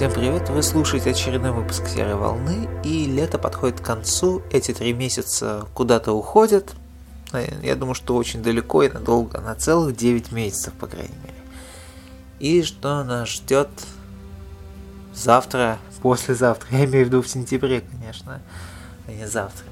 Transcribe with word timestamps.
Всем 0.00 0.12
привет! 0.12 0.48
Вы 0.48 0.62
слушаете 0.62 1.10
очередной 1.10 1.52
выпуск 1.52 1.86
Серой 1.86 2.14
Волны, 2.14 2.70
и 2.82 3.04
лето 3.04 3.36
подходит 3.36 3.82
к 3.82 3.84
концу. 3.84 4.40
Эти 4.50 4.72
три 4.72 4.94
месяца 4.94 5.66
куда-то 5.74 6.12
уходят. 6.14 6.72
Я 7.62 7.76
думаю, 7.76 7.94
что 7.94 8.16
очень 8.16 8.42
далеко 8.42 8.82
и 8.82 8.88
надолго, 8.88 9.42
на 9.42 9.54
целых 9.54 9.94
9 9.94 10.32
месяцев, 10.32 10.72
по 10.72 10.86
крайней 10.86 11.14
мере. 11.22 11.34
И 12.38 12.62
что 12.62 13.04
нас 13.04 13.28
ждет 13.28 13.68
завтра, 15.12 15.76
послезавтра, 16.00 16.66
я 16.70 16.86
имею 16.86 17.04
в 17.04 17.08
виду 17.08 17.20
в 17.20 17.28
сентябре, 17.28 17.82
конечно, 17.82 18.40
а 19.06 19.12
не 19.12 19.28
завтра. 19.28 19.66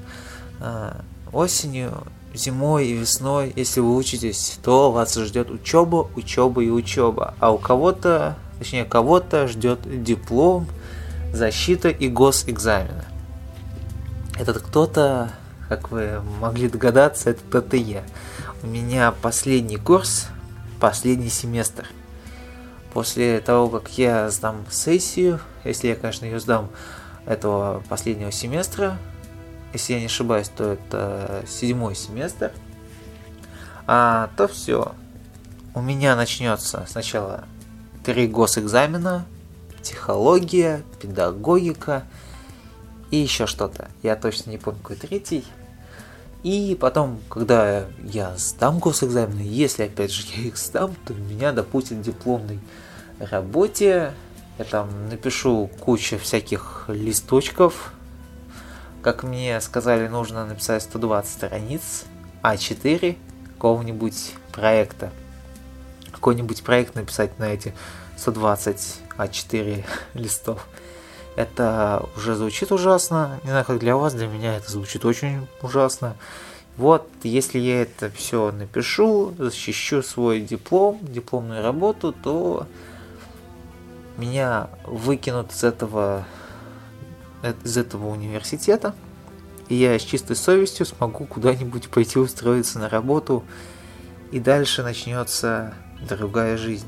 А, 0.59 1.01
осенью, 1.33 2.03
зимой 2.35 2.85
и 2.85 2.93
весной, 2.93 3.51
если 3.55 3.79
вы 3.79 3.95
учитесь, 3.95 4.59
то 4.61 4.91
вас 4.91 5.15
ждет 5.15 5.49
учеба, 5.49 6.07
учеба 6.15 6.63
и 6.63 6.69
учеба. 6.69 7.33
А 7.39 7.51
у 7.51 7.57
кого-то 7.57 8.37
Точнее, 8.59 8.85
кого-то 8.85 9.47
ждет 9.47 10.03
диплом, 10.03 10.67
защита 11.33 11.89
и 11.89 12.09
госэкзамены. 12.09 13.05
Этот 14.37 14.61
кто-то, 14.61 15.31
как 15.67 15.91
вы 15.91 16.21
могли 16.39 16.69
догадаться, 16.69 17.29
это 17.29 17.41
кто-то 17.41 17.77
я. 17.77 18.03
У 18.61 18.67
меня 18.67 19.11
последний 19.11 19.77
курс, 19.77 20.27
последний 20.79 21.29
семестр. 21.29 21.87
После 22.93 23.39
того, 23.39 23.69
как 23.69 23.97
я 23.97 24.29
сдам 24.29 24.65
сессию, 24.69 25.39
если 25.63 25.87
я, 25.87 25.95
конечно, 25.95 26.25
ее 26.25 26.39
сдам 26.39 26.69
этого 27.25 27.83
последнего 27.87 28.31
семестра, 28.31 28.97
если 29.71 29.93
я 29.93 29.99
не 29.99 30.07
ошибаюсь, 30.07 30.49
то 30.49 30.73
это 30.73 31.45
седьмой 31.47 31.95
семестр, 31.95 32.51
а, 33.87 34.29
то 34.35 34.47
все. 34.47 34.93
У 35.75 35.81
меня 35.81 36.15
начнется 36.15 36.85
сначала 36.89 37.45
три 38.03 38.27
госэкзамена, 38.27 39.25
психология, 39.81 40.83
педагогика 41.01 42.03
и 43.11 43.17
еще 43.17 43.45
что-то. 43.47 43.89
Я 44.03 44.15
точно 44.15 44.51
не 44.51 44.57
помню, 44.57 44.79
какой 44.81 44.95
третий. 44.95 45.45
И 46.43 46.77
потом, 46.79 47.19
когда 47.29 47.85
я 48.03 48.35
сдам 48.37 48.79
госэкзамены, 48.79 49.41
если 49.41 49.83
опять 49.83 50.11
же 50.11 50.25
я 50.35 50.47
их 50.47 50.57
сдам, 50.57 50.95
то 51.05 51.13
меня 51.13 51.51
допустят 51.51 52.01
дипломной 52.01 52.59
работе. 53.19 54.13
Я 54.57 54.65
там 54.65 55.09
напишу 55.09 55.69
кучу 55.79 56.17
всяких 56.17 56.85
листочков. 56.87 57.93
Как 59.01 59.23
мне 59.23 59.59
сказали, 59.61 60.07
нужно 60.07 60.45
написать 60.45 60.83
120 60.83 61.31
страниц 61.31 62.03
А4 62.43 63.17
какого-нибудь 63.53 64.33
проекта 64.51 65.11
какой-нибудь 66.19 66.63
проект 66.63 66.95
написать 66.95 67.39
на 67.39 67.45
эти 67.45 67.73
120 68.17 69.01
А4 69.17 69.85
листов. 70.13 70.67
Это 71.35 72.05
уже 72.17 72.35
звучит 72.35 72.71
ужасно. 72.71 73.39
Не 73.43 73.51
знаю, 73.51 73.65
как 73.65 73.79
для 73.79 73.95
вас, 73.95 74.13
для 74.13 74.27
меня 74.27 74.57
это 74.57 74.69
звучит 74.69 75.05
очень 75.05 75.47
ужасно. 75.61 76.17
Вот, 76.75 77.09
если 77.23 77.59
я 77.59 77.81
это 77.81 78.09
все 78.09 78.51
напишу, 78.51 79.33
защищу 79.37 80.01
свой 80.01 80.41
диплом, 80.41 80.99
дипломную 81.01 81.63
работу, 81.63 82.13
то 82.13 82.67
меня 84.17 84.69
выкинут 84.85 85.51
из 85.51 85.63
этого, 85.63 86.25
из 87.63 87.77
этого 87.77 88.07
университета, 88.07 88.93
и 89.67 89.75
я 89.75 89.97
с 89.97 90.03
чистой 90.03 90.35
совестью 90.35 90.85
смогу 90.85 91.25
куда-нибудь 91.25 91.89
пойти 91.89 92.17
устроиться 92.17 92.79
на 92.79 92.89
работу, 92.89 93.43
и 94.31 94.39
дальше 94.39 94.83
начнется 94.83 95.73
другая 96.07 96.57
жизнь. 96.57 96.87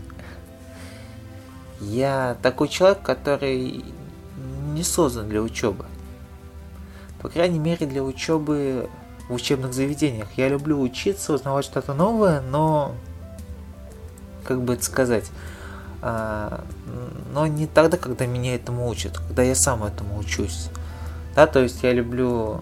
Я 1.80 2.38
такой 2.42 2.68
человек, 2.68 3.02
который 3.02 3.84
не 4.74 4.84
создан 4.84 5.30
для 5.30 5.42
учебы. 5.42 5.86
По 7.22 7.30
крайней 7.30 7.60
мере, 7.60 7.86
для 7.86 8.04
учебы 8.04 8.90
в 9.30 9.34
учебных 9.34 9.74
заведениях. 9.74 10.28
Я 10.38 10.50
люблю 10.50 10.80
учиться, 10.80 11.34
узнавать 11.34 11.66
что-то 11.66 11.94
новое, 11.94 12.42
но, 12.42 12.94
как 14.44 14.62
бы 14.62 14.74
это 14.74 14.84
сказать, 14.84 15.26
а, 16.02 16.64
но 17.34 17.46
не 17.48 17.68
тогда, 17.68 17.98
когда 17.98 18.26
меня 18.26 18.56
этому 18.56 18.88
учат, 18.88 19.18
когда 19.20 19.44
я 19.44 19.56
сам 19.56 19.84
этому 19.84 20.18
учусь. 20.18 20.70
Да, 21.36 21.48
то 21.48 21.60
есть 21.60 21.84
я 21.84 21.94
люблю, 21.94 22.62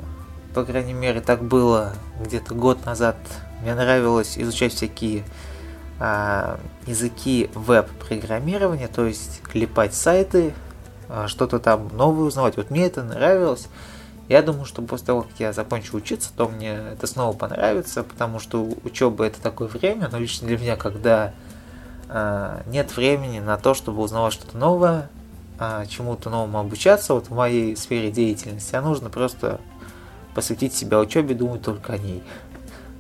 по 0.54 0.64
крайней 0.64 0.94
мере, 0.94 1.22
так 1.22 1.44
было 1.44 1.94
где-то 2.24 2.54
год 2.54 2.86
назад. 2.86 3.18
Мне 3.62 3.74
нравилось 3.76 4.38
изучать 4.38 4.74
всякие 4.74 5.24
языки 6.00 7.50
веб-программирования, 7.54 8.88
то 8.88 9.06
есть 9.06 9.42
клепать 9.42 9.94
сайты, 9.94 10.54
а, 11.10 11.28
что-то 11.28 11.60
там 11.60 11.90
новое 11.94 12.28
узнавать. 12.28 12.56
Вот 12.56 12.70
мне 12.70 12.86
это 12.86 13.04
нравилось. 13.04 13.68
Я 14.30 14.44
думаю, 14.44 14.66
что 14.66 14.84
после 14.84 15.08
того, 15.08 15.24
как 15.24 15.32
я 15.40 15.54
закончу 15.54 15.98
учиться, 15.98 16.30
то 16.36 16.48
мне 16.48 16.72
это 16.94 17.08
снова 17.08 17.36
понравится, 17.36 18.04
потому 18.04 18.40
что 18.40 18.70
учеба 18.84 19.26
это 19.26 19.42
такое 19.42 19.68
время, 19.68 20.08
но 20.12 20.20
лично 20.20 20.48
для 20.48 20.60
меня, 20.60 20.76
когда 20.76 21.34
э, 22.10 22.62
нет 22.68 22.96
времени 22.96 23.40
на 23.40 23.58
то, 23.58 23.74
чтобы 23.74 24.04
узнавать 24.04 24.34
что-то 24.34 24.56
новое, 24.56 25.10
э, 25.60 25.86
чему-то 25.90 26.30
новому 26.30 26.60
обучаться, 26.60 27.16
вот 27.16 27.30
в 27.30 27.34
моей 27.34 27.76
сфере 27.76 28.12
деятельности, 28.12 28.76
а 28.76 28.82
нужно 28.82 29.10
просто 29.10 29.60
посвятить 30.36 30.76
себя 30.76 31.00
учебе, 31.00 31.34
думать 31.34 31.64
только 31.64 31.94
о 31.94 31.98
ней. 31.98 32.24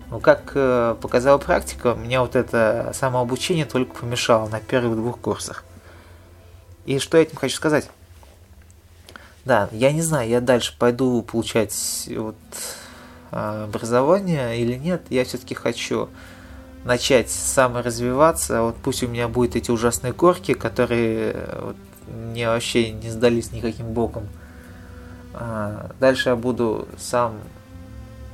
Но 0.10 0.20
как 0.20 0.52
э, 0.56 0.96
показала 1.02 1.38
практика, 1.38 1.94
меня 1.94 2.22
вот 2.22 2.36
это 2.36 2.92
самообучение 2.94 3.66
только 3.66 3.96
помешало 3.96 4.50
на 4.50 4.60
первых 4.60 4.96
двух 4.96 5.20
курсах. 5.20 5.64
И 6.86 6.98
что 7.00 7.18
я 7.18 7.24
этим 7.24 7.38
хочу 7.38 7.56
сказать? 7.56 7.90
Да, 9.46 9.70
я 9.72 9.92
не 9.92 10.02
знаю, 10.02 10.30
я 10.30 10.42
дальше 10.42 10.76
пойду 10.78 11.22
получать 11.22 12.10
вот 12.16 12.36
образование 13.32 14.60
или 14.60 14.76
нет. 14.76 15.04
Я 15.10 15.24
все-таки 15.24 15.54
хочу 15.54 16.10
начать 16.84 17.30
саморазвиваться. 17.30 18.64
Вот 18.64 18.78
пусть 18.78 19.04
у 19.04 19.08
меня 19.08 19.28
будут 19.28 19.56
эти 19.56 19.72
ужасные 19.72 20.14
корки, 20.14 20.54
которые 20.54 21.50
вот, 21.62 21.76
мне 22.08 22.48
вообще 22.48 22.92
не 22.92 23.10
сдались 23.10 23.52
никаким 23.52 23.88
боком. 23.88 24.28
А, 25.34 25.92
дальше 26.00 26.30
я 26.30 26.36
буду 26.36 26.88
сам 26.98 27.36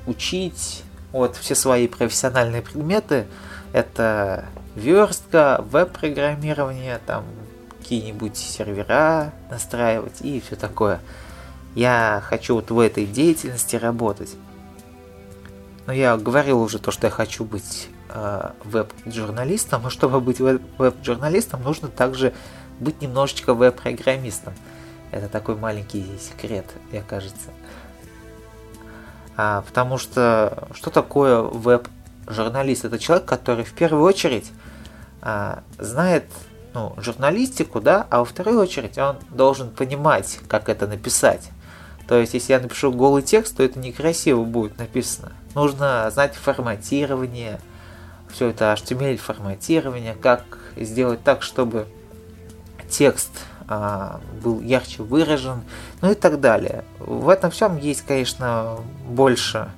учить, 0.07 0.83
вот 1.11 1.35
все 1.35 1.55
свои 1.55 1.87
профессиональные 1.87 2.61
предметы. 2.61 3.25
Это 3.73 4.45
верстка, 4.75 5.63
веб-программирование, 5.69 6.99
там 7.05 7.25
какие-нибудь 7.79 8.37
сервера 8.37 9.33
настраивать 9.49 10.21
и 10.21 10.41
все 10.41 10.55
такое. 10.55 10.99
Я 11.75 12.23
хочу 12.25 12.55
вот 12.55 12.71
в 12.71 12.79
этой 12.79 13.05
деятельности 13.05 13.75
работать. 13.75 14.35
Но 15.85 15.93
я 15.93 16.17
говорил 16.17 16.61
уже 16.61 16.79
то, 16.79 16.91
что 16.91 17.07
я 17.07 17.11
хочу 17.11 17.43
быть 17.43 17.89
э, 18.09 18.49
веб-журналистом, 18.63 19.83
но 19.83 19.89
чтобы 19.89 20.19
быть 20.19 20.39
веб-журналистом, 20.39 21.61
нужно 21.61 21.89
также 21.89 22.33
быть 22.79 23.01
немножечко 23.01 23.53
веб-программистом. 23.53 24.53
Это 25.11 25.29
такой 25.29 25.55
маленький 25.55 26.05
секрет, 26.19 26.65
мне 26.91 27.03
кажется. 27.07 27.49
А, 29.37 29.61
потому 29.61 29.97
что 29.97 30.67
что 30.73 30.89
такое 30.89 31.41
веб-журналист? 31.41 32.85
Это 32.85 32.99
человек, 32.99 33.25
который 33.25 33.63
в 33.63 33.73
первую 33.73 34.03
очередь 34.03 34.51
а, 35.21 35.63
знает 35.77 36.25
ну, 36.73 36.93
журналистику, 36.97 37.81
да, 37.81 38.05
а 38.09 38.19
во 38.19 38.25
вторую 38.25 38.59
очередь 38.59 38.97
он 38.97 39.17
должен 39.29 39.69
понимать, 39.69 40.39
как 40.47 40.69
это 40.69 40.87
написать. 40.87 41.49
То 42.07 42.19
есть, 42.19 42.33
если 42.33 42.53
я 42.53 42.59
напишу 42.59 42.91
голый 42.91 43.23
текст, 43.23 43.57
то 43.57 43.63
это 43.63 43.79
некрасиво 43.79 44.43
будет 44.43 44.77
написано. 44.77 45.31
Нужно 45.55 46.09
знать 46.11 46.35
форматирование, 46.35 47.59
все 48.29 48.49
это 48.49 48.73
HTML 48.73 49.17
форматирование, 49.17 50.15
как 50.21 50.43
сделать 50.75 51.23
так, 51.23 51.41
чтобы 51.41 51.87
текст 52.89 53.31
был 53.67 54.61
ярче 54.61 55.03
выражен, 55.03 55.63
ну 56.01 56.11
и 56.11 56.15
так 56.15 56.39
далее. 56.39 56.83
В 56.99 57.29
этом 57.29 57.51
всем 57.51 57.77
есть, 57.77 58.01
конечно, 58.01 58.77
больше 59.07 59.69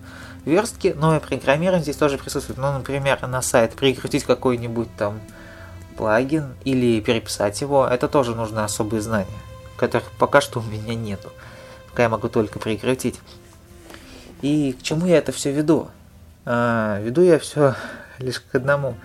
верстки, 0.45 0.93
но 0.97 1.15
и 1.15 1.19
программирование 1.19 1.83
здесь 1.83 1.97
тоже 1.97 2.17
присутствует. 2.17 2.57
Ну, 2.57 2.71
например, 2.71 3.25
на 3.27 3.41
сайт 3.41 3.73
прикрутить 3.73 4.23
какой-нибудь 4.23 4.89
там 4.97 5.19
плагин 5.97 6.53
или 6.63 7.01
переписать 7.01 7.59
его, 7.61 7.85
это 7.85 8.07
тоже 8.07 8.35
нужно 8.35 8.63
особые 8.63 9.01
знания, 9.01 9.27
которых 9.77 10.11
пока 10.19 10.41
что 10.41 10.59
у 10.59 10.63
меня 10.63 10.95
нету. 10.95 11.31
Пока 11.89 12.03
я 12.03 12.09
могу 12.09 12.29
только 12.29 12.59
прикрутить. 12.59 13.19
И 14.41 14.73
к 14.79 14.83
чему 14.83 15.07
я 15.07 15.17
это 15.17 15.31
все 15.31 15.51
веду? 15.51 15.87
А, 16.45 16.99
веду 17.01 17.23
я 17.23 17.39
все 17.39 17.75
лишь 18.19 18.39
к 18.39 18.55
одному. 18.55 18.95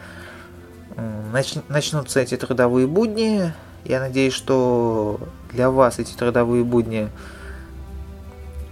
Нач, 1.32 1.54
начнутся 1.68 2.20
эти 2.20 2.36
трудовые 2.36 2.86
будни, 2.86 3.52
я 3.84 4.00
надеюсь, 4.00 4.34
что 4.34 5.20
для 5.50 5.70
вас 5.70 5.98
эти 5.98 6.14
трудовые 6.14 6.64
будни 6.64 7.08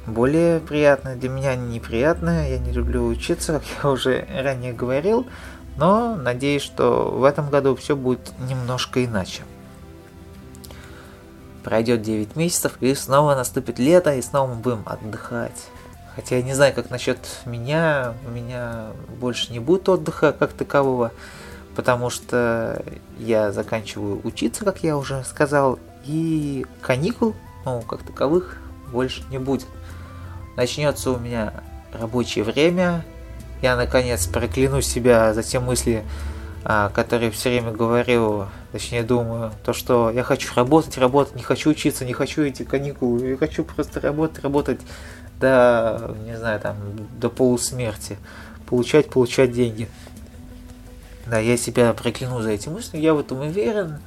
более 0.07 0.61
приятные. 0.61 1.17
Для 1.17 1.29
меня 1.29 1.51
они 1.51 1.75
неприятные. 1.75 2.53
Я 2.53 2.59
не 2.59 2.73
люблю 2.73 3.07
учиться, 3.07 3.55
как 3.55 3.63
я 3.83 3.91
уже 3.91 4.27
ранее 4.35 4.73
говорил. 4.73 5.27
Но 5.77 6.17
надеюсь, 6.17 6.63
что 6.63 7.11
в 7.11 7.25
этом 7.25 7.49
году 7.49 7.75
все 7.77 7.97
будет 7.97 8.33
немножко 8.49 9.05
иначе. 9.05 9.43
пройдет 11.63 12.03
9 12.03 12.37
месяцев, 12.37 12.77
и 12.81 12.95
снова 12.95 13.35
наступит 13.35 13.79
лето, 13.79 14.15
и 14.15 14.23
снова 14.23 14.55
мы 14.55 14.57
будем 14.57 14.83
отдыхать. 14.87 15.69
Хотя 16.17 16.37
я 16.37 16.43
не 16.43 16.55
знаю, 16.55 16.75
как 16.75 16.91
насчет 16.91 17.19
меня, 17.45 18.15
у 18.27 18.31
меня 18.31 18.87
больше 19.21 19.53
не 19.53 19.59
будет 19.59 19.89
отдыха 19.89 20.33
как 20.33 20.53
такового, 20.53 21.13
потому 21.77 22.11
что 22.11 22.83
я 23.19 23.53
заканчиваю 23.53 24.21
учиться, 24.25 24.65
как 24.65 24.83
я 24.83 24.97
уже 24.97 25.25
сказал, 25.25 25.79
и 26.05 26.67
каникул, 26.81 27.35
ну, 27.65 27.83
как 27.83 28.03
таковых, 28.03 28.59
больше 28.91 29.23
не 29.31 29.39
будет. 29.39 29.69
Начнется 30.57 31.11
у 31.11 31.19
меня 31.19 31.53
рабочее 31.93 32.45
время, 32.45 33.05
я 33.63 33.77
наконец 33.77 34.27
прокляну 34.27 34.81
себя 34.81 35.35
за 35.35 35.43
те 35.43 35.61
мысли, 35.61 36.05
а, 36.65 36.91
которые 36.91 37.31
все 37.31 37.51
время 37.51 37.73
говорил, 37.73 38.47
точнее 38.73 39.03
думаю, 39.03 39.53
то, 39.65 39.73
что 39.73 40.11
я 40.11 40.23
хочу 40.23 40.55
работать, 40.55 40.99
работать, 40.99 41.37
не 41.37 41.43
хочу 41.43 41.71
учиться, 41.71 42.05
не 42.05 42.13
хочу 42.13 42.43
эти 42.43 42.63
каникулы, 42.63 43.29
я 43.29 43.37
хочу 43.37 43.65
просто 43.65 44.01
работать, 44.01 44.43
работать 44.43 44.81
до, 45.41 46.15
не 46.27 46.37
знаю, 46.37 46.61
там, 46.61 46.77
до 47.19 47.31
полусмерти, 47.31 48.19
получать, 48.67 49.11
получать 49.11 49.53
деньги. 49.53 49.89
Да, 51.27 51.39
я 51.39 51.57
себя 51.57 51.93
прокляну 51.93 52.41
за 52.41 52.51
эти 52.51 52.69
мысли, 52.69 52.99
я 52.99 53.15
в 53.15 53.21
этом 53.21 53.41
уверен. 53.41 53.99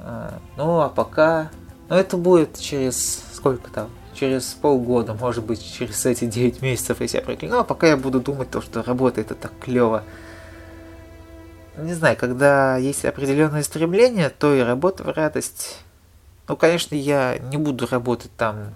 А, 0.00 0.38
ну, 0.56 0.80
а 0.80 0.88
пока... 0.88 1.50
Ну, 1.88 1.96
это 1.96 2.16
будет 2.16 2.58
через 2.58 3.22
сколько 3.32 3.70
там? 3.70 3.90
Через 4.14 4.44
полгода, 4.54 5.14
может 5.14 5.44
быть, 5.44 5.62
через 5.62 6.06
эти 6.06 6.24
9 6.24 6.62
месяцев 6.62 7.00
я 7.00 7.08
себя 7.08 7.22
прокляну. 7.22 7.58
А 7.58 7.64
пока 7.64 7.88
я 7.88 7.96
буду 7.96 8.20
думать 8.20 8.50
то, 8.50 8.60
что 8.60 8.82
работа 8.82 9.20
это 9.20 9.34
так 9.34 9.52
клево 9.60 10.04
не 11.76 11.92
знаю, 11.94 12.16
когда 12.16 12.76
есть 12.76 13.04
определенное 13.04 13.62
стремление, 13.62 14.30
то 14.30 14.54
и 14.54 14.60
работа 14.60 15.02
в 15.02 15.08
радость. 15.08 15.78
Ну, 16.46 16.56
конечно, 16.56 16.94
я 16.94 17.38
не 17.38 17.56
буду 17.56 17.86
работать 17.86 18.30
там 18.36 18.74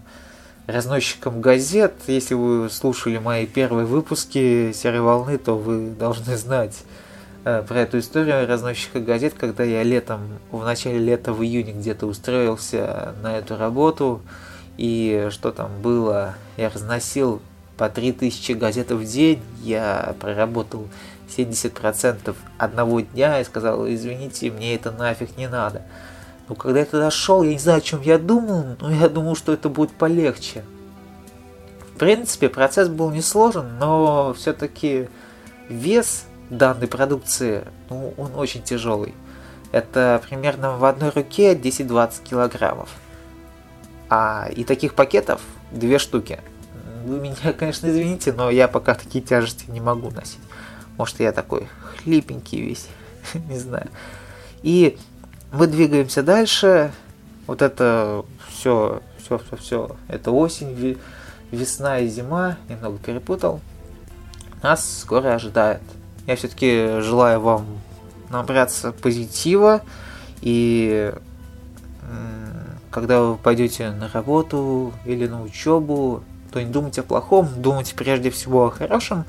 разносчиком 0.67 1.41
газет. 1.41 1.95
Если 2.07 2.35
вы 2.35 2.69
слушали 2.71 3.19
мои 3.19 3.47
первые 3.47 3.87
выпуски 3.87 4.73
«Серой 4.73 5.01
волны», 5.01 5.39
то 5.39 5.57
вы 5.57 5.91
должны 5.91 6.37
знать 6.37 6.77
про 7.45 7.79
эту 7.79 7.99
историю 7.99 8.47
разносчика 8.47 9.01
газет, 9.01 9.35
когда 9.39 9.65
я 9.65 9.83
летом, 9.83 10.21
в 10.51 10.65
начале 10.65 10.99
лета, 10.99 11.33
в 11.33 11.43
июне 11.43 11.73
где-то 11.73 12.07
устроился 12.07 13.15
на 13.23 13.39
эту 13.39 13.57
работу. 13.57 14.21
И 14.77 15.29
что 15.31 15.51
там 15.51 15.71
было? 15.83 16.35
Я 16.57 16.69
разносил 16.71 17.41
по 17.77 17.89
3000 17.89 18.53
газет 18.53 18.91
в 18.91 19.05
день. 19.05 19.41
Я 19.63 20.15
проработал 20.21 20.89
70% 21.37 22.35
одного 22.59 23.01
дня 23.01 23.41
и 23.41 23.45
сказал, 23.45 23.89
извините, 23.89 24.51
мне 24.51 24.75
это 24.75 24.91
нафиг 24.91 25.37
не 25.37 25.49
надо. 25.49 25.83
Но 26.49 26.55
когда 26.55 26.81
я 26.81 26.87
туда 26.87 27.11
шел, 27.11 27.43
я 27.43 27.53
не 27.53 27.59
знаю, 27.59 27.79
о 27.79 27.83
чем 27.83 28.01
я 28.03 28.19
думал, 28.19 28.77
но 28.81 28.91
я 28.91 29.09
думал, 29.09 29.37
что 29.37 29.53
это 29.53 29.69
будет 29.69 29.93
полегче. 29.93 30.65
В 31.95 31.99
принципе, 31.99 32.49
процесс 32.49 32.89
был 32.89 33.11
несложен, 33.11 33.79
но 33.79 34.33
все-таки 34.35 35.09
вес 35.69 36.25
данной 36.51 36.89
продукции, 36.89 37.65
ну, 37.91 38.15
он 38.17 38.35
очень 38.35 38.63
тяжелый. 38.63 39.15
Это 39.73 40.23
примерно 40.29 40.77
в 40.77 40.85
одной 40.85 41.11
руке 41.11 41.55
10-20 41.55 42.23
килограммов. 42.25 42.89
А 44.09 44.49
и 44.55 44.65
таких 44.65 44.95
пакетов 44.95 45.43
две 45.71 45.99
штуки. 45.99 46.41
Вы 47.05 47.21
меня, 47.21 47.53
конечно, 47.59 47.89
извините, 47.89 48.33
но 48.33 48.51
я 48.51 48.69
пока 48.69 48.95
такие 48.95 49.23
тяжести 49.23 49.71
не 49.71 49.81
могу 49.81 50.11
носить. 50.11 50.41
Может, 50.97 51.21
я 51.21 51.33
такой 51.33 51.69
хлипенький 52.03 52.61
весь, 52.61 52.89
не 53.49 53.59
знаю. 53.59 53.89
И 54.63 54.99
мы 55.53 55.67
двигаемся 55.67 56.23
дальше. 56.23 56.93
Вот 57.47 57.63
это 57.63 58.25
все, 58.49 59.03
все, 59.19 59.39
все, 59.39 59.57
все. 59.57 59.97
Это 60.09 60.31
осень, 60.31 60.99
весна 61.51 62.01
и 62.01 62.09
зима. 62.09 62.57
Немного 62.69 62.99
перепутал. 62.99 63.61
Нас 64.63 65.01
скоро 65.01 65.35
ожидает. 65.35 65.81
Я 66.29 66.37
все-таки 66.37 67.01
желаю 67.01 67.41
вам 67.41 67.67
набраться 68.31 68.93
позитива 68.93 69.83
и 70.41 71.13
когда 72.91 73.23
вы 73.23 73.37
пойдете 73.37 73.91
на 73.91 74.09
работу 74.09 74.93
или 75.05 75.27
на 75.27 75.43
учебу, 75.43 76.23
то 76.53 76.63
не 76.63 76.71
думайте 76.71 77.01
о 77.01 77.05
плохом, 77.05 77.49
думайте 77.57 77.95
прежде 77.95 78.31
всего 78.31 78.67
о 78.67 78.71
хорошем 78.71 79.25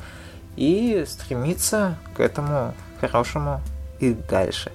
и 0.55 1.05
стремиться 1.07 1.97
к 2.15 2.19
этому 2.19 2.73
хорошему 2.99 3.61
и 3.99 4.13
дальше. 4.13 4.71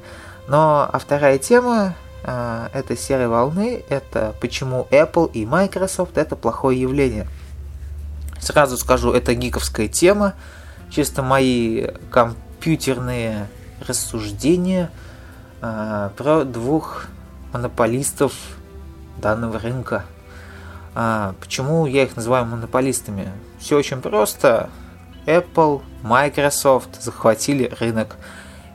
Но 0.49 0.89
а 0.91 0.99
вторая 0.99 1.39
тема 1.39 1.95
э, 2.23 2.69
этой 2.73 2.97
серой 2.97 3.29
волны 3.29 3.83
это 3.89 4.35
почему 4.41 4.87
Apple 4.91 5.31
и 5.33 5.45
Microsoft 5.45 6.17
это 6.17 6.37
плохое 6.37 6.81
явление. 6.81 7.27
Сразу 8.41 8.77
скажу, 8.77 9.13
это 9.13 9.35
гиковская 9.35 9.89
тема, 9.89 10.35
чисто 10.95 11.23
мои 11.23 11.89
компьютерные 12.11 13.49
рассуждения 13.87 14.91
э, 15.61 16.11
про 16.17 16.45
двух 16.45 17.07
монополистов 17.53 18.33
данного 19.19 19.59
рынка. 19.59 20.05
А, 20.95 21.35
почему 21.41 21.87
я 21.87 22.05
их 22.05 22.15
называю 22.15 22.47
монополистами? 22.47 23.33
Все 23.59 23.77
очень 23.77 24.01
просто. 24.01 24.71
Apple, 25.27 25.83
Microsoft 26.03 27.03
захватили 27.03 27.73
рынок. 27.81 28.17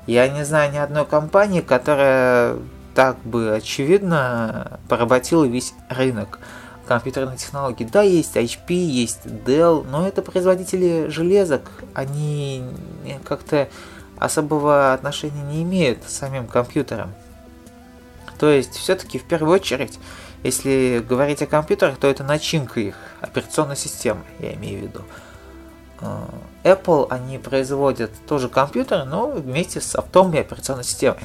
Я 0.06 0.28
не 0.28 0.44
знаю 0.44 0.74
ни 0.74 0.78
одной 0.78 1.06
компании, 1.06 1.62
которая 1.62 2.58
так 2.96 3.18
бы 3.24 3.56
очевидно 3.56 4.80
поработила 4.90 5.46
весь 5.46 5.74
рынок 5.88 6.40
компьютерной 6.90 7.38
технологии. 7.38 7.84
Да, 7.84 8.02
есть 8.02 8.36
HP, 8.36 8.74
есть 8.74 9.26
Dell, 9.26 9.86
но 9.88 10.08
это 10.08 10.24
производители 10.24 11.08
железок. 11.08 11.62
Они 11.94 12.64
как-то 13.26 13.70
особого 14.18 14.92
отношения 14.92 15.44
не 15.44 15.62
имеют 15.62 16.04
к 16.04 16.10
самим 16.10 16.48
компьютерам. 16.48 17.14
То 18.40 18.50
есть, 18.50 18.74
все-таки 18.76 19.20
в 19.20 19.24
первую 19.24 19.54
очередь, 19.54 20.00
если 20.42 21.06
говорить 21.08 21.44
о 21.44 21.46
компьютерах, 21.46 21.98
то 21.98 22.08
это 22.08 22.24
начинка 22.24 22.80
их, 22.80 22.96
операционной 23.22 23.76
системы, 23.78 24.22
я 24.40 24.56
имею 24.56 24.80
в 24.80 24.84
виду. 24.84 25.02
Э, 26.02 26.26
Apple, 26.64 27.06
они 27.12 27.38
производят 27.38 28.12
тоже 28.28 28.50
компьютер, 28.50 29.06
но 29.06 29.28
вместе 29.28 29.80
с 29.80 29.86
софтом 29.86 30.34
и 30.34 30.40
операционной 30.40 30.84
системой. 30.84 31.22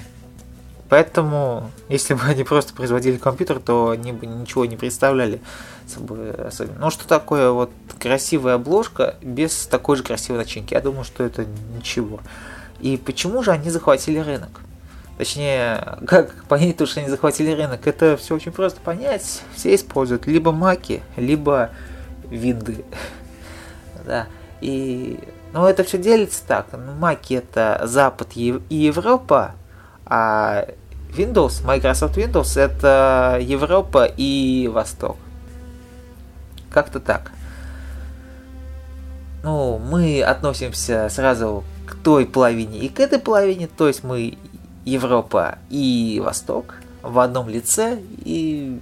Поэтому, 0.89 1.71
если 1.89 2.15
бы 2.15 2.23
они 2.25 2.45
просто 2.45 2.75
производили 2.75 3.17
компьютер, 3.17 3.59
то 3.59 3.91
они 3.91 4.13
бы 4.13 4.27
ничего 4.27 4.65
не 4.67 4.77
представляли 4.77 5.41
собой 5.87 6.31
особенно. 6.33 6.79
Ну, 6.79 6.91
что 6.91 7.07
такое 7.07 7.51
вот 7.51 7.71
красивая 7.99 8.55
обложка 8.55 9.17
без 9.23 9.67
такой 9.67 9.97
же 9.97 10.03
красивой 10.03 10.39
начинки? 10.39 10.75
Я 10.75 10.81
думаю, 10.81 11.05
что 11.05 11.25
это 11.25 11.47
ничего. 11.77 12.21
И 12.81 12.97
почему 12.97 13.43
же 13.43 13.51
они 13.51 13.71
захватили 13.71 14.19
рынок? 14.19 14.61
Точнее, 15.17 15.99
как 16.07 16.45
понять 16.45 16.77
то, 16.77 16.87
что 16.87 17.01
они 17.01 17.09
захватили 17.09 17.53
рынок? 17.53 17.87
Это 17.87 18.17
все 18.17 18.35
очень 18.35 18.53
просто 18.53 18.81
понять. 18.81 19.43
Все 19.55 19.75
используют 19.75 20.27
либо 20.27 20.53
маки, 20.53 21.03
либо 21.17 21.71
винды. 22.29 22.85
да. 24.05 24.27
И, 24.61 25.21
ну, 25.53 25.67
это 25.67 25.85
все 25.85 25.99
делится 25.99 26.43
так. 26.47 26.67
Маки 26.99 27.35
это 27.35 27.83
Запад 27.85 28.31
и 28.35 28.61
Европа, 28.69 29.55
а 30.07 30.67
Windows, 31.17 31.65
Microsoft 31.65 32.17
Windows 32.17 32.59
это 32.59 33.39
Европа 33.41 34.05
и 34.05 34.69
Восток. 34.73 35.17
Как-то 36.71 37.01
так. 37.01 37.31
Ну, 39.43 39.79
мы 39.79 40.23
относимся 40.23 41.09
сразу 41.11 41.65
к 41.87 41.95
той 41.97 42.27
половине 42.27 42.79
и 42.79 42.89
к 42.89 42.99
этой 42.99 43.19
половине, 43.19 43.69
то 43.69 43.87
есть 43.87 44.03
мы 44.03 44.39
Европа 44.85 45.59
и 45.71 46.21
Восток 46.25 46.77
в 47.03 47.19
одном 47.19 47.49
лице, 47.49 48.01
и 48.25 48.81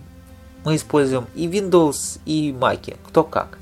мы 0.64 0.76
используем 0.76 1.26
и 1.34 1.48
Windows, 1.48 2.20
и 2.24 2.52
Mac, 2.52 2.96
кто 3.08 3.24
как. 3.24 3.58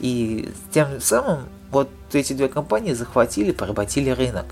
И 0.00 0.50
тем 0.72 1.00
самым 1.00 1.44
вот 1.70 1.88
эти 2.12 2.34
две 2.34 2.48
компании 2.48 2.92
захватили, 2.92 3.52
поработили 3.52 4.10
рынок. 4.10 4.46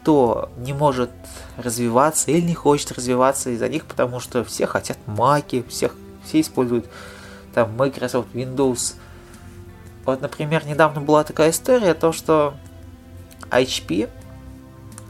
Никто 0.00 0.48
не 0.56 0.72
может 0.72 1.10
развиваться 1.58 2.30
или 2.30 2.40
не 2.40 2.54
хочет 2.54 2.90
развиваться 2.92 3.50
из-за 3.50 3.68
них, 3.68 3.84
потому 3.84 4.18
что 4.18 4.42
все 4.44 4.66
хотят 4.66 4.96
маки, 5.06 5.62
всех, 5.68 5.94
все 6.24 6.40
используют 6.40 6.86
там 7.52 7.76
Microsoft, 7.76 8.28
Windows. 8.32 8.94
Вот, 10.06 10.22
например, 10.22 10.64
недавно 10.64 11.02
была 11.02 11.22
такая 11.22 11.50
история, 11.50 11.92
то 11.92 12.12
что 12.12 12.54
HP 13.50 14.08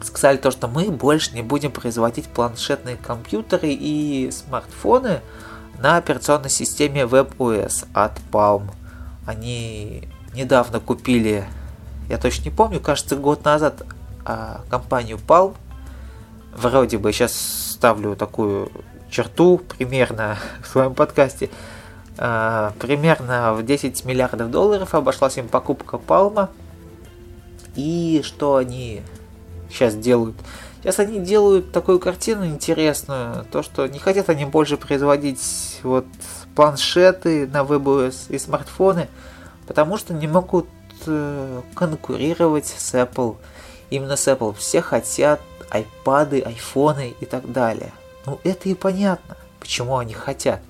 сказали 0.02 0.38
то, 0.38 0.50
что 0.50 0.66
мы 0.66 0.90
больше 0.90 1.34
не 1.34 1.42
будем 1.42 1.70
производить 1.70 2.26
планшетные 2.26 2.96
компьютеры 2.96 3.68
и 3.70 4.28
смартфоны 4.32 5.20
на 5.78 5.98
операционной 5.98 6.50
системе 6.50 7.02
WebOS 7.02 7.86
от 7.94 8.18
Palm. 8.32 8.72
Они 9.24 10.08
недавно 10.34 10.80
купили, 10.80 11.46
я 12.08 12.18
точно 12.18 12.46
не 12.46 12.50
помню, 12.50 12.80
кажется, 12.80 13.14
год 13.14 13.44
назад 13.44 13.84
а, 14.24 14.62
компанию 14.68 15.18
Palm. 15.18 15.54
Вроде 16.52 16.98
бы 16.98 17.12
сейчас 17.12 17.34
ставлю 17.34 18.16
такую 18.16 18.70
черту 19.10 19.58
примерно 19.58 20.38
в 20.62 20.66
своем 20.66 20.94
подкасте. 20.94 21.50
А, 22.18 22.72
примерно 22.78 23.54
в 23.54 23.64
10 23.64 24.04
миллиардов 24.04 24.50
долларов 24.50 24.94
обошлась 24.94 25.38
им 25.38 25.48
покупка 25.48 25.98
Палма. 25.98 26.50
И 27.76 28.20
что 28.24 28.56
они 28.56 29.02
сейчас 29.70 29.94
делают? 29.94 30.36
Сейчас 30.82 30.98
они 30.98 31.20
делают 31.20 31.72
такую 31.72 31.98
картину 31.98 32.46
интересную, 32.46 33.44
то 33.44 33.62
что 33.62 33.86
не 33.86 33.98
хотят 33.98 34.30
они 34.30 34.46
больше 34.46 34.76
производить 34.78 35.78
вот 35.82 36.06
планшеты 36.54 37.46
на 37.46 37.58
WebOS 37.58 38.26
и 38.30 38.38
смартфоны, 38.38 39.08
потому 39.66 39.98
что 39.98 40.14
не 40.14 40.26
могут 40.26 40.66
э, 41.06 41.60
конкурировать 41.74 42.66
с 42.66 42.94
Apple. 42.94 43.36
Именно 43.90 44.16
с 44.16 44.26
Apple 44.28 44.54
все 44.56 44.80
хотят 44.80 45.40
iPad, 45.70 46.42
айфоны 46.42 47.14
и 47.20 47.26
так 47.26 47.50
далее. 47.50 47.92
Ну 48.26 48.40
это 48.44 48.68
и 48.68 48.74
понятно, 48.74 49.36
почему 49.58 49.98
они 49.98 50.14
хотят. 50.14 50.60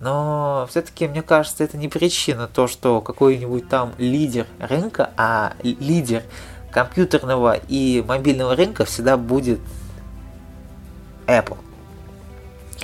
Но 0.00 0.66
все-таки, 0.68 1.06
мне 1.06 1.22
кажется, 1.22 1.62
это 1.62 1.76
не 1.76 1.88
причина 1.88 2.48
то, 2.48 2.66
что 2.66 3.00
какой-нибудь 3.00 3.68
там 3.68 3.92
лидер 3.98 4.46
рынка, 4.58 5.10
а 5.16 5.54
лидер 5.62 6.24
компьютерного 6.72 7.60
и 7.68 8.04
мобильного 8.06 8.56
рынка 8.56 8.84
всегда 8.84 9.16
будет 9.16 9.60
Apple. 11.26 11.58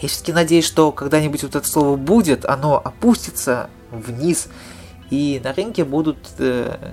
Я 0.00 0.08
все-таки 0.08 0.32
надеюсь, 0.32 0.64
что 0.64 0.92
когда-нибудь 0.92 1.42
вот 1.42 1.56
это 1.56 1.66
слово 1.66 1.96
будет, 1.96 2.44
оно 2.44 2.76
опустится 2.76 3.68
вниз, 3.90 4.48
и 5.10 5.40
на 5.42 5.52
рынке 5.52 5.84
будут 5.84 6.18
э, 6.38 6.92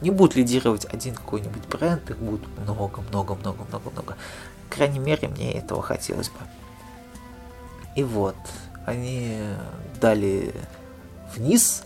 не 0.00 0.10
будут 0.10 0.36
лидировать 0.36 0.86
один 0.86 1.14
какой-нибудь 1.14 1.66
бренд, 1.68 2.10
их 2.10 2.18
будет 2.18 2.46
много, 2.58 3.00
много, 3.02 3.34
много, 3.34 3.64
много, 3.68 3.90
много. 3.90 4.16
По 4.68 4.76
крайней 4.76 4.98
мере, 4.98 5.28
мне 5.28 5.52
этого 5.52 5.82
хотелось 5.82 6.28
бы. 6.28 6.38
И 7.96 8.04
вот, 8.04 8.36
они 8.86 9.40
дали 10.00 10.54
вниз. 11.34 11.84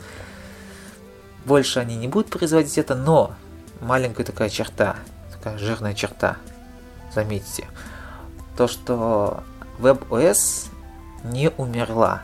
Больше 1.45 1.81
они 1.81 1.97
не 1.97 2.09
будут 2.09 2.31
производить 2.31 2.79
это, 2.79 2.95
но 2.95 3.35
маленькая 3.81 4.25
такая 4.25 4.49
черта, 4.49 4.97
такая 5.33 5.59
жирная 5.59 5.95
черта, 5.95 6.37
заметьте, 7.13 7.69
то, 8.57 8.67
что 8.67 9.43
WebOS 9.79 10.69
не 11.25 11.51
умерла. 11.51 12.23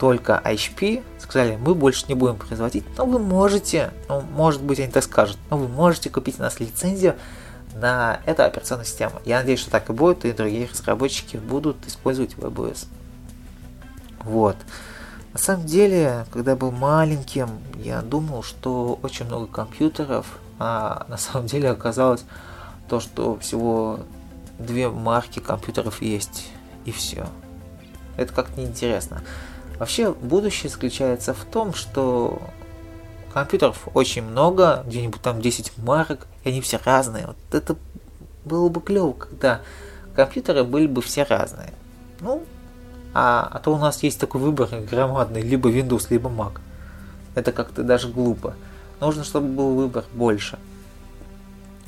Только 0.00 0.40
HP 0.42 1.04
сказали, 1.18 1.56
мы 1.56 1.74
больше 1.74 2.06
не 2.08 2.14
будем 2.14 2.36
производить, 2.38 2.84
но 2.96 3.04
вы 3.04 3.18
можете, 3.18 3.90
ну, 4.08 4.22
может 4.22 4.62
быть, 4.62 4.80
они 4.80 4.90
так 4.90 5.04
скажут, 5.04 5.36
но 5.50 5.58
вы 5.58 5.68
можете 5.68 6.08
купить 6.08 6.38
у 6.38 6.42
нас 6.42 6.58
лицензию 6.58 7.16
на 7.74 8.22
эту 8.24 8.42
операционную 8.44 8.86
систему. 8.86 9.20
Я 9.26 9.40
надеюсь, 9.40 9.60
что 9.60 9.70
так 9.70 9.90
и 9.90 9.92
будет, 9.92 10.24
и 10.24 10.32
другие 10.32 10.66
разработчики 10.66 11.36
будут 11.36 11.86
использовать 11.86 12.32
WebOS. 12.32 12.86
Вот. 14.24 14.56
На 15.34 15.38
самом 15.38 15.66
деле, 15.66 16.24
когда 16.32 16.56
был 16.56 16.70
маленьким, 16.70 17.50
я 17.76 18.00
думал, 18.00 18.42
что 18.42 18.98
очень 19.02 19.26
много 19.26 19.48
компьютеров, 19.48 20.38
а 20.58 21.04
на 21.08 21.18
самом 21.18 21.46
деле 21.46 21.68
оказалось 21.68 22.24
то, 22.88 23.00
что 23.00 23.38
всего 23.38 24.00
две 24.58 24.88
марки 24.88 25.40
компьютеров 25.40 26.00
есть, 26.00 26.48
и 26.86 26.90
все. 26.90 27.26
Это 28.16 28.32
как-то 28.32 28.58
неинтересно. 28.58 29.22
Вообще, 29.80 30.12
будущее 30.12 30.68
заключается 30.68 31.32
в 31.32 31.42
том, 31.46 31.72
что 31.72 32.42
компьютеров 33.32 33.88
очень 33.94 34.22
много, 34.22 34.84
где-нибудь 34.86 35.22
там 35.22 35.40
10 35.40 35.78
марок, 35.78 36.26
и 36.44 36.50
они 36.50 36.60
все 36.60 36.78
разные. 36.84 37.28
Вот 37.28 37.36
это 37.50 37.76
было 38.44 38.68
бы 38.68 38.82
клево, 38.82 39.12
когда 39.12 39.62
компьютеры 40.14 40.64
были 40.64 40.86
бы 40.86 41.00
все 41.00 41.22
разные. 41.22 41.72
Ну, 42.20 42.42
а, 43.14 43.48
а 43.50 43.58
то 43.58 43.74
у 43.74 43.78
нас 43.78 44.02
есть 44.02 44.20
такой 44.20 44.42
выбор 44.42 44.68
громадный, 44.90 45.40
либо 45.40 45.70
Windows, 45.70 46.08
либо 46.10 46.28
Mac. 46.28 46.60
Это 47.34 47.50
как-то 47.50 47.82
даже 47.82 48.08
глупо. 48.08 48.52
Нужно, 49.00 49.24
чтобы 49.24 49.48
был 49.48 49.76
выбор 49.76 50.04
больше. 50.12 50.58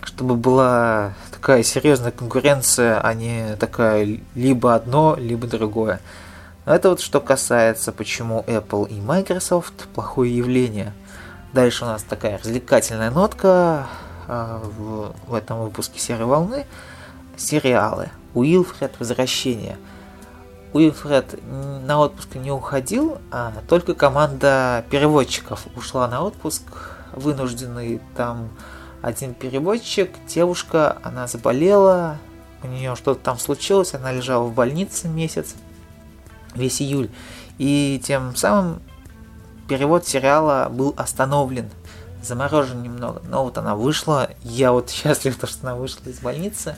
Чтобы 0.02 0.37
была 0.37 1.12
такая 1.30 1.62
серьезная 1.62 2.11
конкуренция, 2.11 2.99
а 3.02 3.12
не 3.12 3.54
такая 3.56 4.18
либо 4.34 4.75
одно, 4.75 5.14
либо 5.18 5.46
другое. 5.46 6.00
Это 6.64 6.90
вот 6.90 7.00
что 7.00 7.21
касается, 7.21 7.92
почему 7.92 8.45
Apple 8.47 8.88
и 8.88 9.00
Microsoft 9.00 9.88
плохое 9.95 10.37
явление. 10.37 10.92
Дальше 11.52 11.85
у 11.85 11.88
нас 11.88 12.02
такая 12.02 12.38
развлекательная 12.38 13.11
нотка 13.11 13.87
э, 14.28 14.61
в, 14.62 15.14
в 15.26 15.35
этом 15.35 15.64
выпуске 15.64 15.99
серой 15.99 16.26
волны. 16.26 16.66
Сериалы. 17.37 18.11
Уилфред 18.35 18.95
Возвращение– 18.99 19.76
Уилфред 20.73 21.38
на 21.42 22.00
отпуск 22.00 22.35
не 22.35 22.50
уходил, 22.50 23.19
а 23.31 23.52
только 23.69 23.95
команда 23.95 24.85
переводчиков 24.90 25.66
ушла 25.76 26.09
на 26.09 26.23
отпуск, 26.23 26.62
вынужденный 27.12 28.00
там 28.16 28.49
один 29.02 29.35
переводчик, 29.35 30.11
девушка, 30.26 30.97
она 31.02 31.26
заболела, 31.26 32.16
у 32.62 32.69
нее 32.69 32.97
что-то 32.97 33.21
там 33.21 33.38
случилось, 33.38 33.92
она 33.92 34.12
лежала 34.12 34.45
в 34.45 34.54
больнице 34.54 35.09
месяц, 35.09 35.54
весь 36.54 36.80
июль, 36.82 37.11
и 37.59 38.00
тем 38.04 38.35
самым 38.37 38.80
перевод 39.68 40.06
сериала 40.06 40.68
был 40.71 40.94
остановлен, 40.97 41.71
заморожен 42.23 42.82
немного, 42.82 43.23
но 43.28 43.44
вот 43.44 43.59
она 43.59 43.75
вышла, 43.75 44.30
я 44.42 44.73
вот 44.73 44.90
счастлив, 44.90 45.35
что 45.35 45.49
она 45.62 45.76
вышла 45.76 46.09
из 46.09 46.21
больницы, 46.21 46.76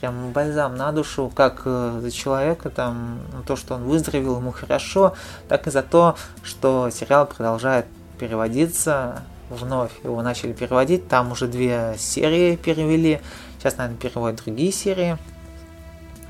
прям 0.00 0.32
бальзам 0.32 0.76
на 0.76 0.92
душу, 0.92 1.30
как 1.34 1.62
э, 1.64 1.98
за 2.02 2.10
человека, 2.10 2.70
там, 2.70 3.20
то, 3.46 3.56
что 3.56 3.74
он 3.74 3.84
выздоровел, 3.84 4.36
ему 4.36 4.52
хорошо, 4.52 5.14
так 5.48 5.66
и 5.66 5.70
за 5.70 5.82
то, 5.82 6.16
что 6.42 6.90
сериал 6.90 7.26
продолжает 7.26 7.86
переводиться 8.18 9.22
вновь. 9.50 9.92
Его 10.02 10.22
начали 10.22 10.52
переводить, 10.52 11.08
там 11.08 11.32
уже 11.32 11.46
две 11.46 11.94
серии 11.98 12.56
перевели, 12.56 13.20
сейчас, 13.58 13.76
наверное, 13.76 13.98
переводят 13.98 14.44
другие 14.44 14.72
серии. 14.72 15.18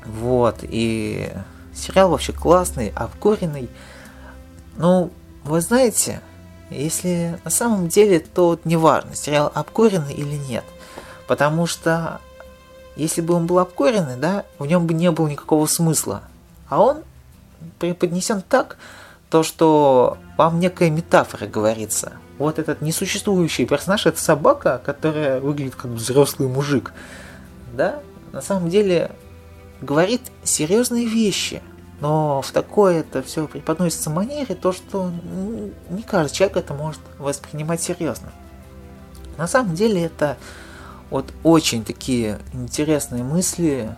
Вот, 0.05 0.59
и 0.61 1.29
сериал 1.77 2.09
вообще 2.09 2.33
классный, 2.33 2.91
обкуренный. 2.95 3.69
Ну, 4.77 5.11
вы 5.43 5.61
знаете, 5.61 6.21
если 6.69 7.39
на 7.43 7.49
самом 7.49 7.87
деле, 7.87 8.19
то 8.19 8.59
не 8.63 8.75
важно, 8.75 9.15
сериал 9.15 9.51
обкуренный 9.53 10.13
или 10.13 10.35
нет. 10.35 10.65
Потому 11.27 11.65
что 11.65 12.19
если 12.95 13.21
бы 13.21 13.33
он 13.33 13.45
был 13.45 13.59
обкуренный, 13.59 14.17
да, 14.17 14.43
в 14.59 14.65
нем 14.65 14.87
бы 14.87 14.93
не 14.93 15.11
было 15.11 15.27
никакого 15.27 15.65
смысла. 15.67 16.23
А 16.67 16.81
он 16.81 17.03
преподнесен 17.79 18.41
так, 18.41 18.77
то, 19.29 19.43
что 19.43 20.17
вам 20.37 20.59
некая 20.59 20.89
метафора 20.89 21.47
говорится. 21.47 22.13
Вот 22.37 22.59
этот 22.59 22.81
несуществующий 22.81 23.65
персонаж, 23.65 24.05
это 24.05 24.19
собака, 24.19 24.81
которая 24.83 25.39
выглядит 25.39 25.75
как 25.75 25.91
взрослый 25.91 26.47
мужик. 26.47 26.93
Да, 27.73 27.99
на 28.31 28.41
самом 28.41 28.69
деле 28.69 29.11
говорит 29.81 30.21
серьезные 30.43 31.05
вещи, 31.05 31.61
но 31.99 32.41
в 32.41 32.51
такое 32.51 32.99
это 32.99 33.23
все 33.23 33.47
преподносится 33.47 34.09
манере, 34.09 34.55
то, 34.55 34.71
что 34.71 35.11
не 35.89 36.03
каждый 36.03 36.33
человек 36.33 36.57
это 36.57 36.73
может 36.73 37.01
воспринимать 37.17 37.81
серьезно. 37.81 38.31
На 39.37 39.47
самом 39.47 39.75
деле 39.75 40.03
это 40.03 40.37
вот 41.09 41.31
очень 41.43 41.83
такие 41.83 42.39
интересные 42.53 43.23
мысли, 43.23 43.95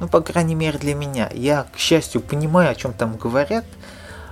ну, 0.00 0.08
по 0.08 0.20
крайней 0.20 0.54
мере, 0.54 0.78
для 0.78 0.94
меня. 0.94 1.30
Я, 1.32 1.66
к 1.74 1.78
счастью, 1.78 2.20
понимаю, 2.20 2.70
о 2.70 2.74
чем 2.74 2.92
там 2.92 3.16
говорят, 3.16 3.64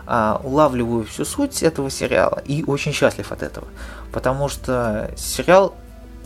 а, 0.07 0.41
улавливаю 0.45 1.05
всю 1.05 1.25
суть 1.25 1.63
этого 1.63 1.91
сериала 1.91 2.41
и 2.45 2.63
очень 2.65 2.93
счастлив 2.93 3.33
от 3.33 3.43
этого. 3.43 3.67
Потому 4.13 4.49
что 4.49 5.11
сериал 5.17 5.75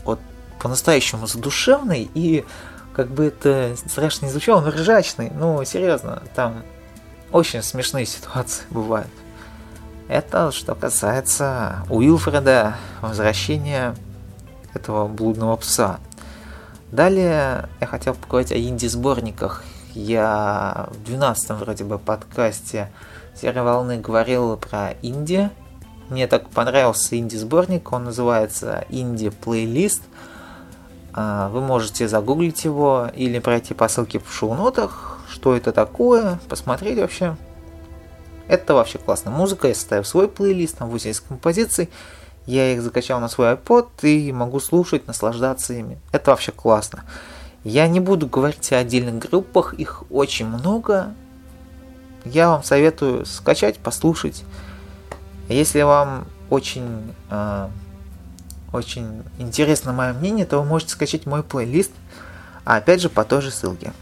вот 0.05 0.21
по-настоящему 0.61 1.27
задушевный 1.27 2.11
и 2.15 2.45
как 3.01 3.09
бы 3.09 3.25
это 3.25 3.77
страшно 3.87 4.27
не 4.27 4.31
звучало, 4.31 4.61
но 4.61 4.69
ржачный. 4.69 5.33
Ну, 5.35 5.65
серьезно, 5.65 6.23
там 6.35 6.63
очень 7.33 7.63
смешные 7.63 8.05
ситуации 8.05 8.65
бывают. 8.69 9.09
Это 10.07 10.53
что 10.53 10.75
касается 10.75 11.83
Уилфреда, 11.89 12.77
возвращения 13.01 13.95
этого 14.75 15.09
блудного 15.09 15.57
пса. 15.57 15.99
Далее 16.93 17.71
я 17.81 17.87
хотел 17.87 18.13
поговорить 18.13 18.53
о 18.53 18.59
инди-сборниках. 18.59 19.65
Я 19.95 20.91
в 20.91 21.03
12 21.05 21.53
вроде 21.53 21.85
бы 21.85 21.99
подкасте 21.99 22.91
Серой 23.35 23.63
Волны 23.63 23.99
говорил 23.99 24.59
про 24.59 24.91
инди. 25.01 25.49
Мне 26.11 26.27
так 26.27 26.51
понравился 26.51 27.17
инди-сборник, 27.17 27.91
он 27.93 28.05
называется 28.05 28.85
инди-плейлист. 28.91 30.03
А, 30.03 30.31
вы 31.15 31.61
можете 31.61 32.09
загуглить 32.09 32.65
его 32.65 33.11
или 33.15 33.39
пройти 33.39 33.75
по 33.75 33.89
ссылке 33.89 34.19
в 34.19 34.33
шоу-нотах, 34.33 35.19
что 35.29 35.57
это 35.57 35.73
такое, 35.73 36.39
посмотреть 36.49 36.99
вообще. 36.99 37.37
Это 38.49 38.75
вообще 38.75 38.99
классная 38.99 39.33
музыка, 39.33 39.69
я 39.69 39.75
составил 39.75 40.05
свой 40.05 40.29
плейлист, 40.29 40.79
там 40.79 40.91
80 40.91 41.23
композиций. 41.23 41.89
Я 42.47 42.73
их 42.73 42.83
закачал 42.83 43.21
на 43.21 43.29
свой 43.29 43.53
iPod 43.53 43.89
и 44.03 44.33
могу 44.33 44.59
слушать, 44.59 45.07
наслаждаться 45.07 45.73
ими. 45.73 45.99
Это 46.11 46.33
вообще 46.33 46.51
классно. 46.51 47.05
Я 47.63 47.87
не 47.87 48.01
буду 48.01 48.27
говорить 48.27 48.73
о 48.73 48.79
отдельных 48.79 49.19
группах, 49.19 49.75
их 49.75 50.03
очень 50.11 50.47
много. 50.47 51.15
Я 52.25 52.49
вам 52.49 52.65
советую 52.65 53.27
скачать, 53.27 53.79
послушать. 53.79 54.45
Если 55.49 55.83
вам 55.83 56.27
очень, 56.49 57.15
э, 57.31 57.69
очень 58.73 59.23
интересно 59.39 59.93
мое 59.93 60.13
мнение, 60.13 60.47
то 60.47 60.61
вы 60.61 60.65
можете 60.65 60.93
скачать 60.93 61.27
мой 61.27 61.43
плейлист, 61.43 61.93
а 62.65 62.77
опять 62.77 63.01
же 63.01 63.09
по 63.09 63.25
той 63.25 63.43
же 63.43 63.51
ссылке. 63.51 63.93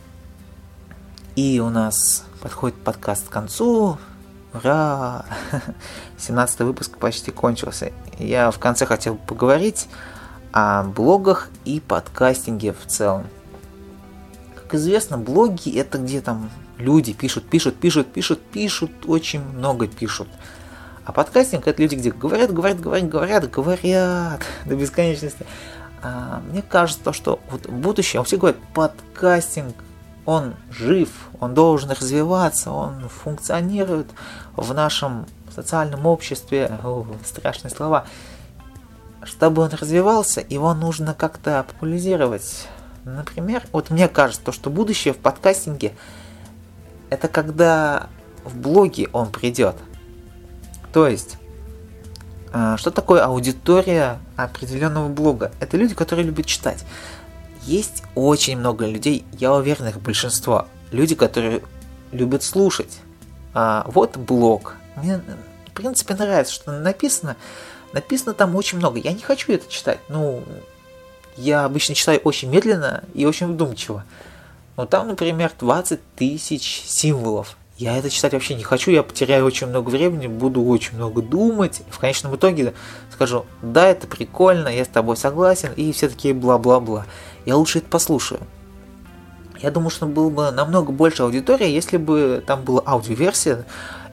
И 1.36 1.60
у 1.60 1.70
нас 1.70 2.24
подходит 2.40 2.76
подкаст 2.78 3.28
к 3.28 3.32
концу. 3.32 3.98
Ура! 4.52 5.24
17 6.18 6.60
выпуск 6.60 6.98
почти 6.98 7.30
кончился. 7.30 7.92
Я 8.18 8.50
в 8.50 8.58
конце 8.58 8.86
хотел 8.86 9.16
поговорить 9.16 9.88
о 10.52 10.82
блогах 10.82 11.48
и 11.64 11.80
подкастинге 11.80 12.72
в 12.72 12.86
целом. 12.86 13.26
Как 14.56 14.74
известно, 14.74 15.16
блоги 15.16 15.70
это 15.78 15.98
где 15.98 16.20
там 16.20 16.50
люди 16.78 17.12
пишут, 17.12 17.48
пишут, 17.48 17.76
пишут, 17.76 18.12
пишут, 18.12 18.40
пишут, 18.42 18.90
очень 19.06 19.42
много 19.42 19.86
пишут. 19.86 20.28
А 21.08 21.12
подкастинг 21.12 21.66
это 21.66 21.80
люди, 21.80 21.94
где 21.94 22.10
говорят, 22.10 22.52
говорят, 22.52 22.80
говорят, 22.80 23.08
говорят, 23.08 23.50
говорят 23.50 24.42
до 24.66 24.76
бесконечности. 24.76 25.46
А, 26.02 26.42
мне 26.50 26.60
кажется, 26.60 27.14
что 27.14 27.40
вот 27.50 27.64
в 27.64 27.72
будущем 27.72 28.24
все 28.24 28.36
говорят, 28.36 28.60
подкастинг, 28.74 29.74
он 30.26 30.54
жив, 30.70 31.08
он 31.40 31.54
должен 31.54 31.92
развиваться, 31.92 32.72
он 32.72 33.08
функционирует 33.08 34.08
в 34.54 34.74
нашем 34.74 35.24
социальном 35.54 36.04
обществе, 36.04 36.78
о, 36.84 37.06
страшные 37.24 37.70
слова. 37.70 38.04
Чтобы 39.22 39.62
он 39.62 39.70
развивался, 39.70 40.44
его 40.46 40.74
нужно 40.74 41.14
как-то 41.14 41.64
популяризировать. 41.66 42.68
Например, 43.06 43.62
вот 43.72 43.88
мне 43.88 44.08
кажется, 44.08 44.44
то, 44.44 44.52
что 44.52 44.68
будущее 44.68 45.14
в 45.14 45.18
подкастинге 45.18 45.94
это 47.08 47.28
когда 47.28 48.10
в 48.44 48.54
блоге 48.54 49.08
он 49.14 49.32
придет. 49.32 49.76
То 50.92 51.06
есть, 51.06 51.36
э, 52.52 52.76
что 52.78 52.90
такое 52.90 53.24
аудитория 53.24 54.18
определенного 54.36 55.08
блога? 55.08 55.52
Это 55.60 55.76
люди, 55.76 55.94
которые 55.94 56.26
любят 56.26 56.46
читать. 56.46 56.84
Есть 57.62 58.02
очень 58.14 58.58
много 58.58 58.86
людей, 58.86 59.24
я 59.32 59.52
уверен, 59.52 59.86
их 59.88 60.00
большинство. 60.00 60.66
Люди, 60.90 61.14
которые 61.14 61.62
любят 62.12 62.42
слушать. 62.42 63.00
А 63.52 63.84
вот 63.88 64.16
блог. 64.16 64.76
Мне, 64.96 65.20
в 65.66 65.72
принципе, 65.72 66.14
нравится, 66.14 66.54
что 66.54 66.72
написано. 66.72 67.36
Написано 67.92 68.32
там 68.32 68.56
очень 68.56 68.78
много. 68.78 68.98
Я 68.98 69.12
не 69.12 69.20
хочу 69.20 69.52
это 69.52 69.70
читать. 69.70 69.98
Ну, 70.08 70.42
я 71.36 71.64
обычно 71.64 71.94
читаю 71.94 72.20
очень 72.20 72.48
медленно 72.48 73.04
и 73.12 73.26
очень 73.26 73.52
вдумчиво. 73.52 74.04
Но 74.78 74.86
там, 74.86 75.08
например, 75.08 75.52
20 75.58 76.00
тысяч 76.16 76.82
символов. 76.86 77.57
Я 77.78 77.96
это 77.96 78.10
читать 78.10 78.32
вообще 78.32 78.56
не 78.56 78.64
хочу, 78.64 78.90
я 78.90 79.04
потеряю 79.04 79.46
очень 79.46 79.68
много 79.68 79.90
времени, 79.90 80.26
буду 80.26 80.64
очень 80.64 80.96
много 80.96 81.22
думать. 81.22 81.82
В 81.88 82.00
конечном 82.00 82.34
итоге 82.34 82.74
скажу, 83.12 83.46
да, 83.62 83.86
это 83.86 84.08
прикольно, 84.08 84.66
я 84.66 84.84
с 84.84 84.88
тобой 84.88 85.16
согласен, 85.16 85.72
и 85.76 85.92
все 85.92 86.08
такие 86.08 86.34
бла-бла-бла. 86.34 87.06
Я 87.46 87.54
лучше 87.56 87.78
это 87.78 87.88
послушаю. 87.88 88.40
Я 89.62 89.70
думаю, 89.70 89.90
что 89.90 90.06
было 90.06 90.28
бы 90.28 90.50
намного 90.50 90.90
больше 90.90 91.22
аудитории, 91.22 91.68
если 91.68 91.98
бы 91.98 92.42
там 92.44 92.64
была 92.64 92.82
аудиоверсия, 92.84 93.64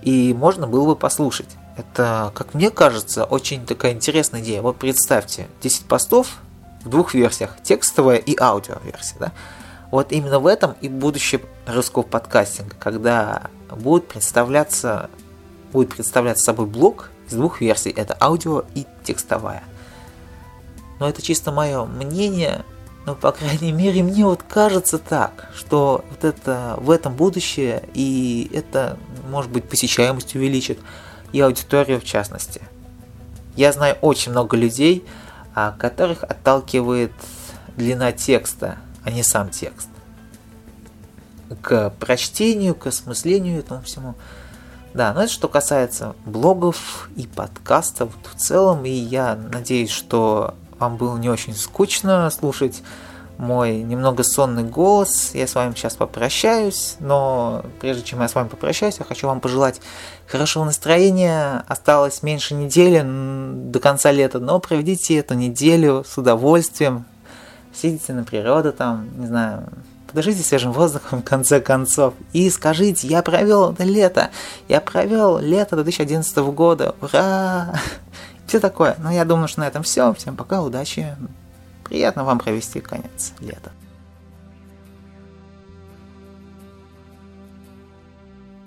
и 0.03 0.31
можно 0.36 0.67
было 0.67 0.86
бы 0.86 0.95
послушать. 0.95 1.50
Это, 1.75 2.31
как 2.36 2.53
мне 2.53 2.69
кажется, 2.69 3.24
очень 3.24 3.65
такая 3.65 3.93
интересная 3.93 4.41
идея. 4.41 4.62
Вот 4.62 4.77
представьте, 4.77 5.48
10 5.63 5.86
постов 5.86 6.38
в 6.84 6.89
двух 6.89 7.15
версиях, 7.15 7.57
текстовая 7.63 8.17
и 8.17 8.38
аудиоверсия, 8.39 9.17
да? 9.19 9.31
Вот 9.89 10.12
именно 10.12 10.39
в 10.39 10.45
этом 10.45 10.75
и 10.81 10.88
будущее 10.88 11.41
русского 11.65 12.04
подкастинга, 12.04 12.75
когда 12.80 13.43
будет 13.69 14.08
представляться, 14.08 15.10
будет 15.71 15.89
представлять 15.89 16.39
собой 16.39 16.65
блок 16.65 17.12
из 17.28 17.34
двух 17.34 17.62
версий. 17.62 17.89
Это 17.89 18.15
аудио 18.19 18.63
и 18.75 18.86
текстовая. 19.04 19.63
Но 20.99 21.10
это 21.10 21.21
чисто 21.21 21.51
мое 21.51 21.86
мнение, 21.86 22.63
но 23.06 23.15
по 23.15 23.32
крайней 23.32 23.71
мере 23.71 24.04
мне 24.04 24.25
вот 24.25 24.43
кажется 24.43 24.97
так, 24.97 25.49
что 25.56 26.06
вот 26.10 26.23
это 26.23 26.75
в 26.78 26.89
этом 26.89 27.13
будущее 27.13 27.84
и 27.93 28.49
это 28.54 28.97
может 29.30 29.51
быть 29.51 29.67
посещаемость 29.67 30.36
увеличит 30.36 30.80
и 31.34 31.41
аудиторию 31.41 31.99
в 31.99 32.06
частности. 32.06 32.62
Я 33.56 33.71
знаю 33.71 33.97
очень 34.01 34.32
много 34.32 34.56
людей, 34.56 35.06
а, 35.54 35.75
которых 35.78 36.23
отталкивает 36.23 37.12
длина 37.75 38.12
текста, 38.12 38.78
а 39.04 39.12
не 39.12 39.23
сам 39.23 39.49
текст 39.49 39.89
к 41.62 41.91
прочтению, 41.99 42.75
к 42.75 42.88
осмыслению 42.88 43.60
этому 43.60 43.81
всему. 43.81 44.15
Да, 44.93 45.13
но 45.13 45.23
это 45.23 45.31
что 45.31 45.47
касается 45.47 46.15
блогов 46.25 47.10
и 47.15 47.27
подкастов 47.27 48.12
в 48.23 48.39
целом, 48.39 48.86
и 48.86 48.89
я 48.89 49.36
надеюсь, 49.36 49.89
что 49.89 50.55
вам 50.79 50.97
было 50.97 51.17
не 51.17 51.29
очень 51.29 51.53
скучно 51.53 52.29
слушать 52.29 52.81
мой 53.38 53.77
немного 53.84 54.23
сонный 54.23 54.63
голос. 54.63 55.31
Я 55.34 55.47
с 55.47 55.55
вами 55.55 55.73
сейчас 55.73 55.95
попрощаюсь, 55.95 56.95
но 56.99 57.65
прежде 57.81 58.03
чем 58.03 58.21
я 58.21 58.27
с 58.27 58.36
вами 58.36 58.47
попрощаюсь, 58.47 58.97
я 58.99 59.05
хочу 59.05 59.27
вам 59.27 59.41
пожелать 59.41 59.81
хорошего 60.27 60.63
настроения. 60.63 61.63
Осталось 61.67 62.23
меньше 62.23 62.53
недели 62.53 63.03
до 63.03 63.79
конца 63.79 64.12
лета, 64.12 64.39
но 64.39 64.60
проведите 64.60 65.17
эту 65.17 65.34
неделю 65.34 66.05
с 66.08 66.17
удовольствием. 66.17 67.05
Сидите 67.73 68.13
на 68.13 68.23
природу 68.23 68.71
там, 68.71 69.10
не 69.19 69.27
знаю, 69.27 69.67
подышите 70.15 70.43
свежим 70.43 70.71
воздухом 70.71 71.21
в 71.21 71.25
конце 71.25 71.60
концов 71.60 72.13
и 72.32 72.49
скажите, 72.49 73.06
я 73.06 73.21
провел 73.21 73.75
лето, 73.78 74.30
я 74.69 74.80
провел 74.80 75.39
лето 75.39 75.75
2011 75.75 76.38
года, 76.38 76.95
ура! 77.01 77.73
Все 78.47 78.62
такое. 78.62 78.95
Но 78.99 79.12
я 79.12 79.25
думаю, 79.25 79.49
что 79.49 79.60
на 79.60 79.67
этом 79.67 79.84
все. 79.84 80.13
Всем 80.13 80.36
пока, 80.36 80.62
удачи. 80.62 81.17
Приятно 81.84 82.23
вам 82.23 82.39
провести 82.39 82.80
конец 82.80 83.34
лета. 83.41 83.71